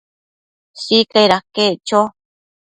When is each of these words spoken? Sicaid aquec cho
Sicaid 0.83 1.31
aquec 1.37 1.73
cho 1.87 1.99